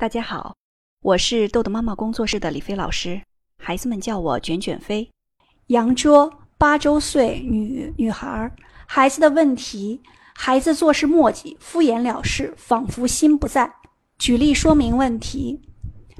[0.00, 0.56] 大家好，
[1.02, 3.20] 我是豆豆妈妈工作室的李飞老师，
[3.58, 5.06] 孩子们叫我卷卷飞。
[5.66, 8.50] 杨卓，八周岁女女孩，
[8.86, 10.00] 孩子的问题：
[10.34, 13.70] 孩子做事磨叽、敷衍了事，仿佛心不在。
[14.18, 15.60] 举例说明问题，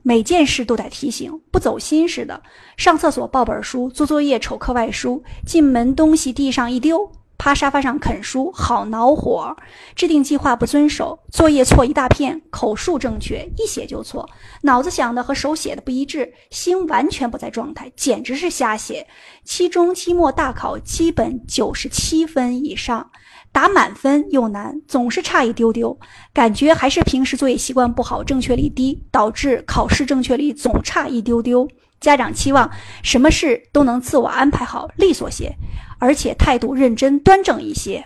[0.03, 2.43] 每件事都得提醒，不走心似的。
[2.77, 7.11] 上厕所抱本书，做作业瞅课外书，进门东西地上一丢。
[7.41, 9.57] 趴沙发上啃书，好恼火；
[9.97, 14.29] 制定计划不遵守，作业错一大片，口述正确一写就错，
[14.61, 19.07] 脑子想的和手写的不一致，心完全不在状态，简直是瞎写。
[19.43, 23.11] 期中、期末大考基本九十七分以上，
[23.51, 25.99] 打满分又难，总是差一丢丢，
[26.35, 31.67] 感觉还是平时作业习惯不好，正确率低，导致考试正确率总差一丢丢。
[32.01, 32.71] 家长期望
[33.03, 35.55] 什么事都能自我安排好，利索些，
[35.99, 38.05] 而且态度认真端正一些。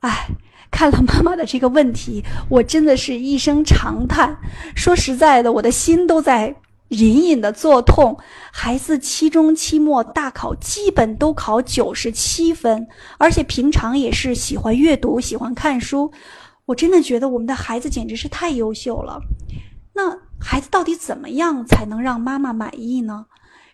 [0.00, 0.28] 哎，
[0.70, 4.38] 看了妈妈的这个问题，我真的是一声长叹。
[4.74, 6.56] 说实在的，我的心都在
[6.88, 8.18] 隐隐的作痛。
[8.50, 16.10] 孩子期中、期末大考基本都考九十七分，而且平常也是喜欢阅读、喜欢看书。
[16.64, 19.20] 我真的觉得我们的孩子简直是太优秀了。
[19.92, 23.26] 那孩子到底怎么样才能让妈妈满意呢？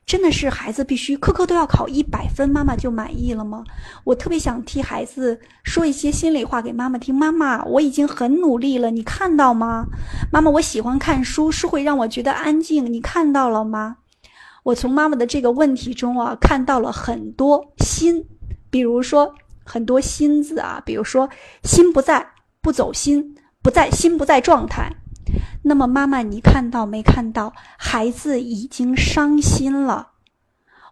[0.05, 3.65] 真的是孩子必须科科都要考一百分，妈妈就满意了吗？
[4.05, 7.13] 我特别想替孩子说一些心里话给妈妈听。
[7.13, 9.87] 妈妈，我已经很努力了，你看到吗？
[10.31, 13.97] 妈妈，我喜欢看书，书会让我觉得安静，你看到了吗？
[14.63, 18.25] 我从妈妈的这个问题中啊，看到了很多心，
[18.71, 21.29] 比如说很多心字啊，比如说
[21.65, 22.25] 心不在，
[22.61, 24.93] 不走心，不在心不在状态。
[25.69, 27.53] 那么，妈妈，你看到没看到？
[27.77, 30.13] 孩子已经伤心了。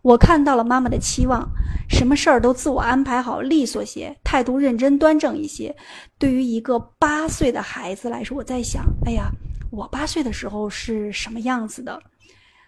[0.03, 1.49] 我看到了妈妈的期望，
[1.89, 5.77] 什么事儿都自我安排好，利索些，态度认真端正一些。
[6.19, 9.31] 对于一个八岁的孩子来说，我在想，哎呀，
[9.71, 12.03] 我八岁的时候是什么样子的？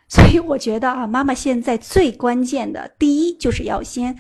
[0.09, 4.17] 所以，我觉得啊，妈妈现在最关键的，第一就是要先。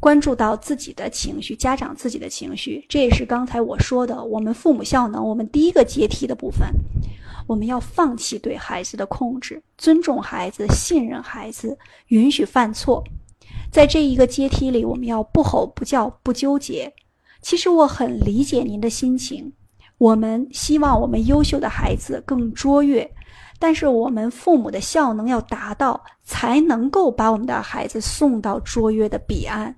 [0.00, 6.68] 关注到自己的情绪，家长自己的情绪，这也是刚才我说的，我们父母效能，我们第一个阶梯的部分，
[7.48, 11.76] 我们要放弃对孩子的控制，尊重孩子，信任孩子，
[12.08, 13.02] 允许犯错，
[13.72, 16.92] 在这一个阶梯里，我们要不吼不叫，不纠结。
[17.40, 19.50] 其实我很理解您的心情，
[19.96, 23.10] 我们希望我们优秀的孩子更卓越，
[23.58, 29.74] 但是我们父母的效能要达到，才能够把我们的孩子送到卓越的彼岸。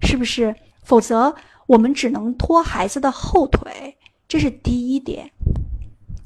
[0.00, 0.54] 是不是？
[0.84, 1.34] 否则
[1.66, 3.94] 我们只能拖孩子的后腿，
[4.26, 5.30] 这是第一点。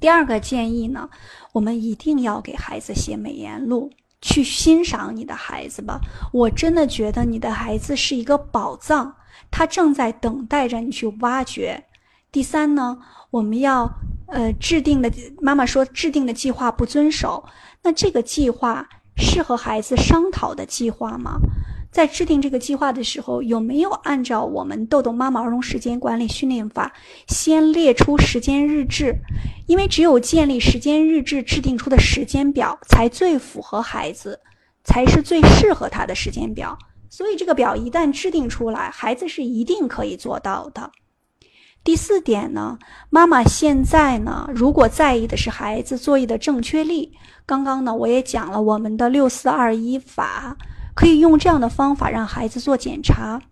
[0.02, 1.08] 第二个建议呢，
[1.52, 3.88] 我们一定要给孩子写美言录，
[4.20, 6.00] 去欣赏你的孩子吧。
[6.32, 9.14] 我真的觉得你的孩子是一个宝藏，
[9.48, 11.84] 他正在等待着你去挖掘。
[12.32, 12.98] 第三呢，
[13.30, 13.88] 我们要
[14.26, 15.08] 呃制定的，
[15.40, 17.44] 妈妈说制定的计划不遵守，
[17.84, 21.38] 那这个计划是和孩子商讨的计划吗？
[21.92, 26.90] 在制定这个计划的时候，有没有按照我们豆豆妈妈儿童时间管理训练法，
[27.28, 29.14] 先列出时间日志？
[29.66, 34.40] 因为只有建立时间日志，制定出的时间表才最符合孩子，
[34.82, 36.76] 才是最适合他的时间表。
[37.10, 40.90] 所以这个表一旦制定出来，孩子是一定可以做到的。
[41.84, 42.78] 第四点呢，
[43.10, 47.10] 妈妈现在呢，如果在意的是孩子作业的正确率，
[47.44, 50.56] 刚刚呢我也讲了我们的六四二一法。
[50.94, 53.42] 可以用这样的方法让孩子做检查。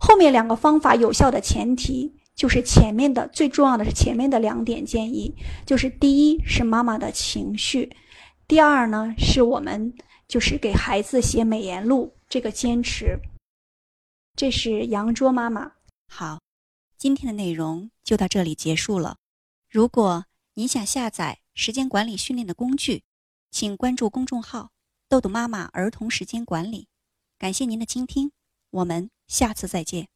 [0.00, 7.94] 后面两个方法有效的前提就是前面的最重要的是前面的两点建议，就是第一是妈妈的情绪，
[8.48, 9.94] 第二呢是我们
[10.26, 13.20] 就是给孩子写美言录这个坚持。
[14.34, 15.72] 这是杨卓妈妈。
[16.08, 16.40] 好，
[16.98, 19.18] 今天的内容就到这里结束了。
[19.70, 20.24] 如果
[20.54, 23.04] 您想下载时间管理训练的工具，
[23.50, 24.70] 请关注公众号。
[25.12, 26.88] 豆豆妈妈儿童时间管理，
[27.38, 28.32] 感谢您的倾听，
[28.70, 30.08] 我们下次再见。